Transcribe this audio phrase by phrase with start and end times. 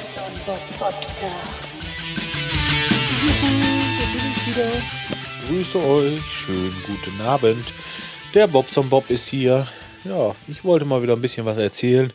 [0.00, 1.10] Podcast.
[5.46, 7.64] Grüße euch, schönen guten Abend.
[8.34, 9.66] Der Bobson Bob ist hier.
[10.04, 12.12] Ja, ich wollte mal wieder ein bisschen was erzählen.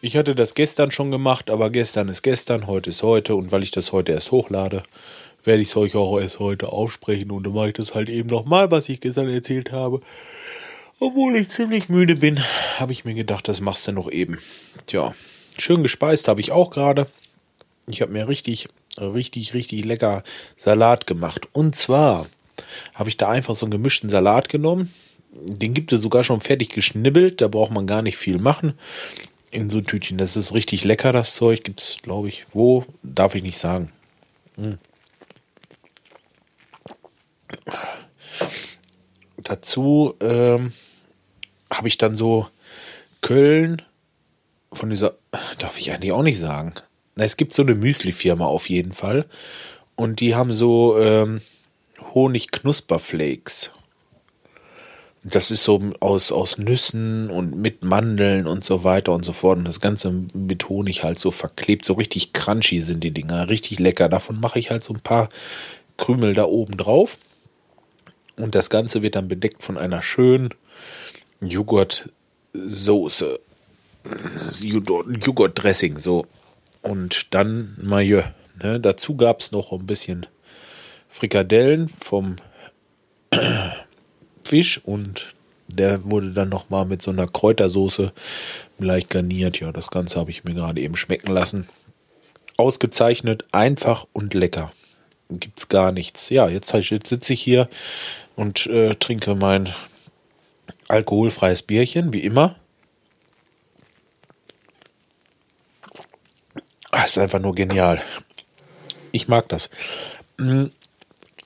[0.00, 3.64] Ich hatte das gestern schon gemacht, aber gestern ist gestern, heute ist heute und weil
[3.64, 4.84] ich das heute erst hochlade,
[5.42, 8.28] werde ich es euch auch erst heute aussprechen und dann mache ich das halt eben
[8.28, 10.00] nochmal, was ich gestern erzählt habe.
[11.00, 12.40] Obwohl ich ziemlich müde bin,
[12.78, 14.38] habe ich mir gedacht, das machst du noch eben.
[14.86, 15.14] Tja,
[15.58, 17.08] schön gespeist habe ich auch gerade.
[17.86, 20.22] Ich habe mir richtig, richtig, richtig lecker
[20.56, 21.48] Salat gemacht.
[21.52, 22.26] Und zwar
[22.94, 24.92] habe ich da einfach so einen gemischten Salat genommen.
[25.32, 27.40] Den gibt es sogar schon fertig geschnibbelt.
[27.40, 28.78] Da braucht man gar nicht viel machen.
[29.50, 30.18] In so Tütchen.
[30.18, 31.64] Das ist richtig lecker, das Zeug.
[31.64, 32.84] Gibt es, glaube ich, wo?
[33.02, 33.92] Darf ich nicht sagen.
[34.56, 34.78] Hm.
[39.36, 40.72] Dazu ähm,
[41.70, 42.48] habe ich dann so
[43.20, 43.82] Köln
[44.72, 45.14] von dieser,
[45.58, 46.74] darf ich eigentlich auch nicht sagen.
[47.16, 49.26] Es gibt so eine Müsli-Firma auf jeden Fall.
[49.96, 51.40] Und die haben so ähm,
[52.14, 53.70] Honig-Knusperflakes.
[55.22, 59.58] Das ist so aus, aus Nüssen und mit Mandeln und so weiter und so fort.
[59.58, 61.86] Und das Ganze mit Honig halt so verklebt.
[61.86, 63.48] So richtig crunchy sind die Dinger.
[63.48, 64.10] Richtig lecker.
[64.10, 65.30] Davon mache ich halt so ein paar
[65.96, 67.16] Krümel da oben drauf.
[68.36, 70.50] Und das Ganze wird dann bedeckt von einer schönen
[71.40, 73.40] Joghurtsoße.
[74.60, 76.26] Joghurtdressing, so.
[76.84, 78.24] Und dann Maillot.
[78.62, 78.78] Ne?
[78.78, 80.26] Dazu gab es noch ein bisschen
[81.08, 82.36] Frikadellen vom
[84.44, 85.34] Fisch und
[85.66, 88.12] der wurde dann nochmal mit so einer Kräutersoße
[88.78, 89.60] leicht garniert.
[89.60, 91.68] Ja, das Ganze habe ich mir gerade eben schmecken lassen.
[92.56, 94.70] Ausgezeichnet, einfach und lecker.
[95.30, 96.28] Gibt's gar nichts.
[96.28, 97.68] Ja, jetzt, jetzt sitze ich hier
[98.36, 99.72] und äh, trinke mein
[100.88, 102.56] alkoholfreies Bierchen, wie immer.
[106.94, 108.00] Ah, ist einfach nur genial.
[109.10, 109.68] Ich mag das.
[110.36, 110.66] Mm,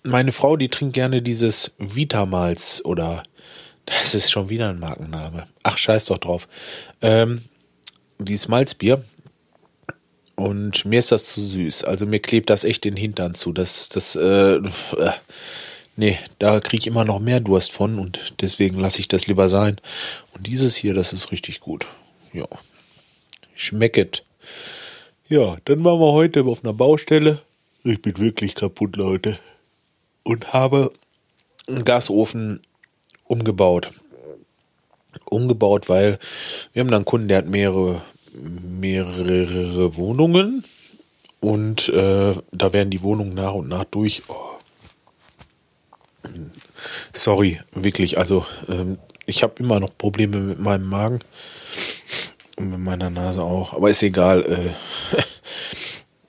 [0.03, 3.23] meine Frau, die trinkt gerne dieses Vitamals oder
[3.87, 5.47] das ist schon wieder ein Markenname.
[5.63, 6.49] Ach, scheiß doch drauf.
[7.01, 7.41] Ähm,
[8.19, 9.03] dieses Malzbier.
[10.35, 11.85] Und mir ist das zu süß.
[11.85, 13.55] Also mir klebt das echt den Hintern zu.
[13.55, 14.61] Das, das, äh, äh
[15.97, 19.49] nee, da kriege ich immer noch mehr Durst von und deswegen lasse ich das lieber
[19.49, 19.81] sein.
[20.35, 21.87] Und dieses hier, das ist richtig gut.
[22.35, 22.47] Ja.
[23.55, 24.25] Schmecket.
[25.29, 27.43] Ja, dann waren wir heute auf einer Baustelle.
[27.85, 29.39] Ich bin wirklich kaputt, Leute.
[30.23, 30.91] Und habe
[31.67, 32.63] einen Gasofen
[33.25, 33.91] umgebaut.
[35.27, 36.19] Umgebaut, weil
[36.73, 38.01] wir haben da einen Kunden, der hat mehrere,
[38.33, 40.65] mehrere Wohnungen.
[41.41, 44.23] Und äh, da werden die Wohnungen nach und nach durch.
[44.29, 44.59] Oh,
[47.13, 48.17] Sorry, wirklich.
[48.17, 48.97] Also ähm,
[49.27, 51.21] ich habe immer noch Probleme mit meinem Magen
[52.59, 53.73] und mit meiner Nase auch.
[53.73, 54.45] Aber ist egal.
[54.45, 55.17] Äh,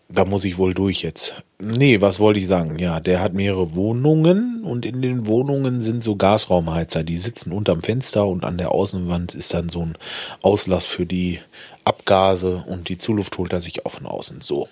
[0.09, 1.35] da muss ich wohl durch jetzt.
[1.59, 2.79] Nee, was wollte ich sagen?
[2.79, 7.03] Ja, der hat mehrere Wohnungen und in den Wohnungen sind so Gasraumheizer.
[7.03, 9.97] Die sitzen unterm Fenster und an der Außenwand ist dann so ein
[10.41, 11.39] Auslass für die
[11.83, 14.41] Abgase und die Zuluft holt er sich auch von außen.
[14.41, 14.69] So.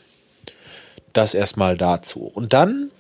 [1.14, 2.22] Das erstmal dazu.
[2.22, 2.92] Und dann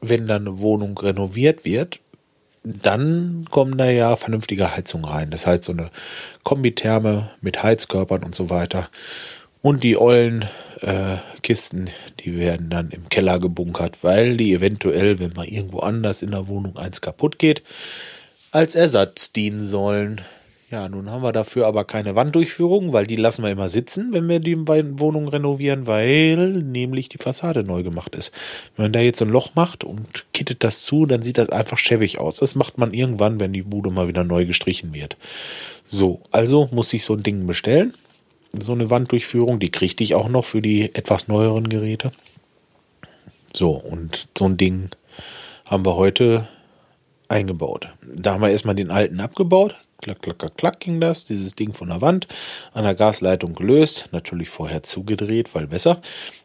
[0.00, 2.00] wenn dann eine Wohnung renoviert wird,
[2.64, 5.30] dann kommen da ja vernünftige Heizungen rein.
[5.30, 5.90] Das heißt so eine
[6.42, 8.88] Kombitherme mit Heizkörpern und so weiter.
[9.60, 10.48] Und die ollen
[10.80, 16.22] äh, Kisten, die werden dann im Keller gebunkert, weil die eventuell, wenn mal irgendwo anders
[16.22, 17.62] in der Wohnung eins kaputt geht,
[18.50, 20.20] als Ersatz dienen sollen.
[20.70, 24.28] Ja, nun haben wir dafür aber keine Wanddurchführung, weil die lassen wir immer sitzen, wenn
[24.28, 28.32] wir die Wohnungen renovieren, weil nämlich die Fassade neu gemacht ist.
[28.76, 31.78] Wenn man da jetzt ein Loch macht und kittet das zu, dann sieht das einfach
[31.78, 32.36] schäbig aus.
[32.36, 35.16] Das macht man irgendwann, wenn die Bude mal wieder neu gestrichen wird.
[35.86, 37.94] So, also muss ich so ein Ding bestellen.
[38.52, 42.12] So eine Wanddurchführung, die kriegte ich auch noch für die etwas neueren Geräte.
[43.54, 44.90] So, und so ein Ding
[45.64, 46.46] haben wir heute
[47.28, 47.88] eingebaut.
[48.02, 51.24] Da haben wir erstmal den alten abgebaut, Klack, klack, klack, klack ging das.
[51.24, 52.28] Dieses Ding von der Wand
[52.72, 54.08] an der Gasleitung gelöst.
[54.12, 56.00] Natürlich vorher zugedreht, weil besser.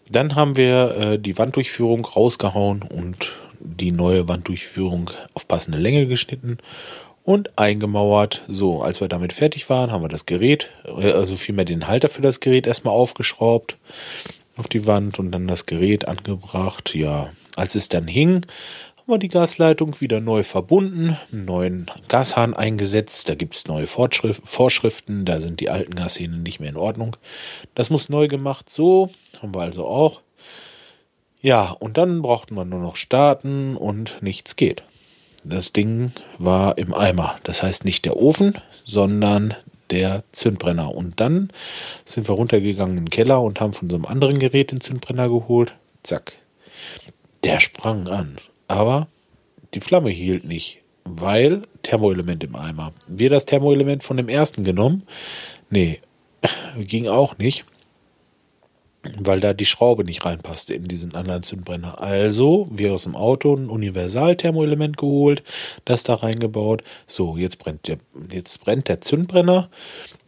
[0.09, 6.57] Dann haben wir äh, die Wanddurchführung rausgehauen und die neue Wanddurchführung auf passende Länge geschnitten
[7.23, 8.41] und eingemauert.
[8.47, 12.09] So, als wir damit fertig waren, haben wir das Gerät, äh, also vielmehr den Halter
[12.09, 13.77] für das Gerät erstmal aufgeschraubt
[14.55, 16.95] auf die Wand und dann das Gerät angebracht.
[16.95, 18.45] Ja, als es dann hing,
[19.07, 25.25] wir die Gasleitung wieder neu verbunden, einen neuen Gashahn eingesetzt, da gibt es neue Vorschriften,
[25.25, 27.15] da sind die alten Gashähne nicht mehr in Ordnung.
[27.75, 29.09] Das muss neu gemacht, so
[29.41, 30.21] haben wir also auch.
[31.41, 34.83] Ja, und dann brauchten wir nur noch starten und nichts geht.
[35.43, 37.35] Das Ding war im Eimer.
[37.43, 39.53] Das heißt nicht der Ofen, sondern
[39.89, 40.95] der Zündbrenner.
[40.95, 41.49] Und dann
[42.05, 45.27] sind wir runtergegangen in den Keller und haben von so einem anderen Gerät den Zündbrenner
[45.27, 45.73] geholt.
[46.03, 46.37] Zack.
[47.43, 48.37] Der sprang an.
[48.67, 49.07] Aber
[49.73, 52.93] die Flamme hielt nicht, weil Thermoelement im Eimer.
[53.07, 55.03] Wir das Thermoelement von dem ersten genommen?
[55.69, 55.99] Nee,
[56.79, 57.65] ging auch nicht
[59.25, 62.01] weil da die Schraube nicht reinpasste in diesen anderen Zündbrenner.
[62.01, 65.43] Also, wir aus dem Auto ein Universal-Thermoelement geholt,
[65.85, 66.83] das da reingebaut.
[67.07, 67.97] So, jetzt brennt der,
[68.31, 69.69] jetzt brennt der Zündbrenner.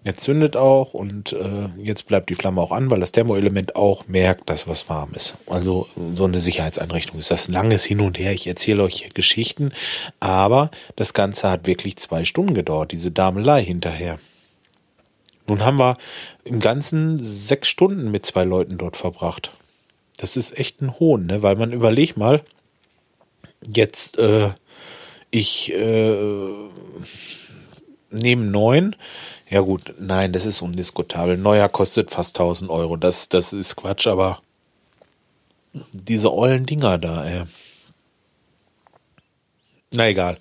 [0.06, 4.08] Er zündet auch und äh, jetzt bleibt die Flamme auch an, weil das Thermoelement auch
[4.08, 5.34] merkt, dass was warm ist.
[5.48, 8.32] Also so eine Sicherheitseinrichtung ist das langes Hin und Her.
[8.32, 9.72] Ich erzähle euch hier Geschichten,
[10.20, 14.20] aber das Ganze hat wirklich zwei Stunden gedauert, diese Damelei hinterher.
[15.48, 15.98] Nun haben wir
[16.44, 19.52] im Ganzen sechs Stunden mit zwei Leuten dort verbracht.
[20.18, 21.44] Das ist echt ein Hohn, ne?
[21.44, 22.44] Weil man überlegt mal,
[23.68, 24.52] jetzt äh,
[25.30, 26.48] ich äh,
[28.10, 28.96] nehme neun.
[29.50, 31.38] Ja gut, nein, das ist undiskutabel.
[31.38, 32.98] Neuer kostet fast 1000 Euro.
[32.98, 34.42] Das, das ist Quatsch, aber
[35.92, 37.44] diese ollen Dinger da, ey.
[39.94, 40.38] Na egal.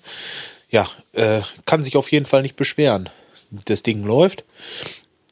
[0.69, 3.09] Ja, äh, kann sich auf jeden Fall nicht beschweren
[3.51, 4.45] das Ding läuft.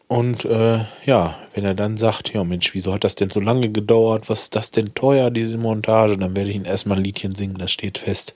[0.07, 3.71] Und äh, ja, wenn er dann sagt, ja Mensch, wieso hat das denn so lange
[3.71, 4.29] gedauert?
[4.29, 6.17] Was ist das denn teuer, diese Montage?
[6.17, 8.35] Dann werde ich ihn erstmal ein Liedchen singen, das steht fest.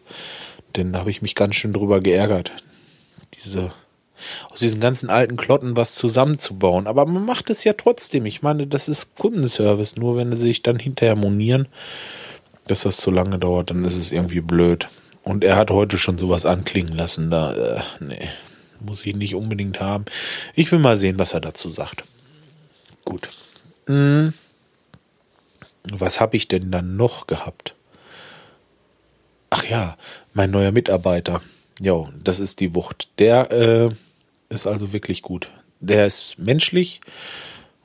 [0.75, 2.51] Denn da habe ich mich ganz schön drüber geärgert.
[3.35, 3.74] Diese,
[4.50, 6.88] aus diesen ganzen alten Klotten was zusammenzubauen.
[6.88, 8.25] Aber man macht es ja trotzdem.
[8.25, 9.97] Ich meine, das ist Kundenservice.
[9.97, 11.68] Nur wenn sie sich dann hinterher monieren,
[12.65, 14.88] dass das zu lange dauert, dann ist es irgendwie blöd.
[15.21, 17.29] Und er hat heute schon sowas anklingen lassen.
[17.29, 18.29] Da, äh, nee
[18.81, 20.06] muss ich nicht unbedingt haben.
[20.56, 22.03] Ich will mal sehen, was er dazu sagt.
[23.06, 23.29] Gut.
[23.88, 24.33] Hm.
[25.89, 27.75] Was habe ich denn dann noch gehabt?
[29.50, 29.97] Ach ja,
[30.33, 31.41] mein neuer Mitarbeiter.
[31.79, 33.09] Ja, das ist die Wucht.
[33.19, 33.89] Der äh,
[34.50, 35.50] ist also wirklich gut.
[35.79, 37.01] Der ist menschlich,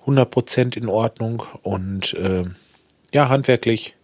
[0.07, 2.45] 100% in Ordnung und äh,
[3.13, 3.95] ja, handwerklich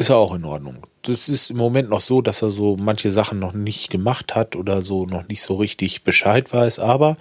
[0.00, 3.10] ist er auch in Ordnung das ist im Moment noch so, dass er so manche
[3.10, 7.16] Sachen noch nicht gemacht hat oder so noch nicht so richtig Bescheid weiß, aber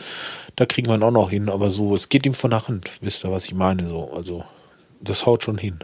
[0.55, 1.49] da kriegen wir ihn auch noch hin.
[1.49, 2.89] Aber so, es geht ihm von der Hand.
[3.01, 3.87] Wisst ihr, was ich meine?
[3.87, 4.43] So, also,
[5.01, 5.79] das haut schon hin.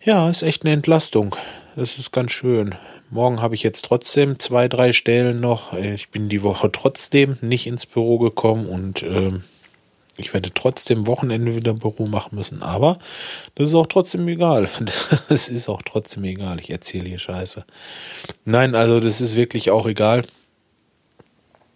[0.00, 1.36] Ja, ist echt eine Entlastung.
[1.76, 2.74] Das ist ganz schön.
[3.10, 5.74] Morgen habe ich jetzt trotzdem zwei, drei Stellen noch.
[5.74, 9.44] Ich bin die Woche trotzdem nicht ins Büro gekommen und ähm,
[10.16, 12.98] ich werde trotzdem Wochenende wieder Büro machen müssen, aber
[13.56, 14.70] das ist auch trotzdem egal.
[15.28, 16.60] Das ist auch trotzdem egal.
[16.60, 17.64] Ich erzähle hier Scheiße.
[18.44, 20.24] Nein, also das ist wirklich auch egal,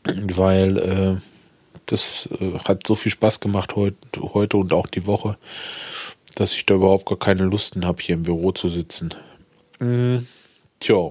[0.04, 1.16] weil äh,
[1.86, 5.36] das äh, hat so viel Spaß gemacht heut, heute und auch die Woche,
[6.34, 9.14] dass ich da überhaupt gar keine Lusten habe, hier im Büro zu sitzen.
[9.80, 10.18] Mm,
[10.80, 11.10] tja.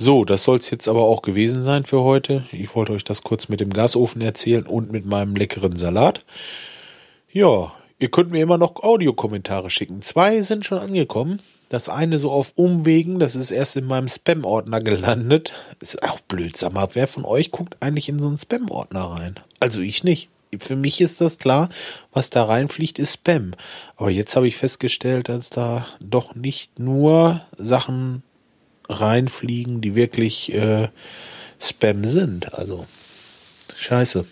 [0.00, 2.44] So, das soll es jetzt aber auch gewesen sein für heute.
[2.52, 6.24] Ich wollte euch das kurz mit dem Gasofen erzählen und mit meinem leckeren Salat.
[7.32, 10.00] Ja, ihr könnt mir immer noch Audiokommentare schicken.
[10.02, 11.42] Zwei sind schon angekommen.
[11.68, 15.52] Das eine so auf Umwegen, das ist erst in meinem Spam-Ordner gelandet.
[15.80, 19.34] Ist auch blöd, sag mal, wer von euch guckt eigentlich in so einen Spam-Ordner rein?
[19.58, 20.28] Also ich nicht.
[20.60, 21.70] Für mich ist das klar,
[22.12, 23.54] was da reinfliegt, ist Spam.
[23.96, 28.22] Aber jetzt habe ich festgestellt, dass da doch nicht nur Sachen
[28.88, 30.88] reinfliegen, die wirklich äh,
[31.60, 32.54] Spam sind.
[32.54, 32.86] Also
[33.76, 34.24] scheiße.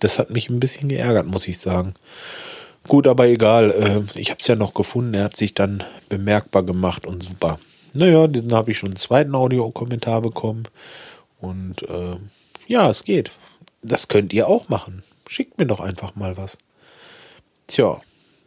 [0.00, 1.94] Das hat mich ein bisschen geärgert, muss ich sagen.
[2.88, 3.70] Gut, aber egal.
[3.70, 5.14] Äh, ich habe es ja noch gefunden.
[5.14, 7.58] Er hat sich dann bemerkbar gemacht und super.
[7.94, 10.64] Naja, dann habe ich schon einen zweiten Audiokommentar bekommen.
[11.40, 12.16] Und äh,
[12.66, 13.30] ja, es geht.
[13.82, 15.02] Das könnt ihr auch machen.
[15.28, 16.58] Schickt mir doch einfach mal was.
[17.66, 18.00] Tja,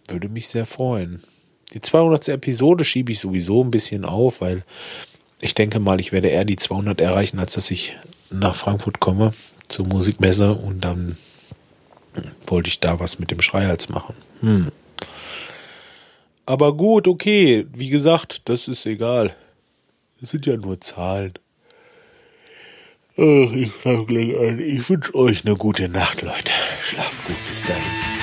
[0.09, 1.23] würde mich sehr freuen.
[1.73, 2.29] Die 200.
[2.29, 4.63] Episode schiebe ich sowieso ein bisschen auf, weil
[5.41, 7.95] ich denke mal, ich werde eher die 200 erreichen, als dass ich
[8.29, 9.33] nach Frankfurt komme
[9.67, 11.17] zur Musikmesse und dann
[12.45, 14.15] wollte ich da was mit dem Schreihals machen.
[14.39, 14.71] Hm.
[16.45, 19.35] Aber gut, okay, wie gesagt, das ist egal.
[20.21, 21.33] Das sind ja nur Zahlen.
[23.17, 26.51] Ich, ich wünsche euch eine gute Nacht, Leute.
[26.81, 28.14] Schlaft gut, bis dahin.